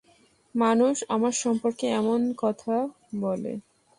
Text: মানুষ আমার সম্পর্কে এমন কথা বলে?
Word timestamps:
মানুষ 0.55 0.95
আমার 1.09 1.33
সম্পর্কে 1.43 1.85
এমন 1.99 2.21
কথা 2.43 2.75
বলে? 3.21 3.53